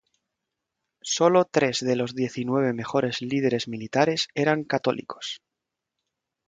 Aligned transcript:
Sólo 1.15 1.45
tres 1.45 1.81
de 1.81 1.95
los 1.95 2.15
diecinueve 2.15 2.73
mejores 2.73 3.21
líderes 3.21 3.67
militares 3.67 4.29
eran 4.33 4.63
católicos. 4.63 5.43